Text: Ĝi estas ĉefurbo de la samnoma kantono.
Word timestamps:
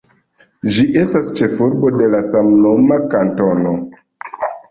Ĝi 0.77 0.85
estas 1.01 1.27
ĉefurbo 1.39 1.91
de 1.99 2.07
la 2.15 2.23
samnoma 2.29 2.99
kantono. 3.13 3.77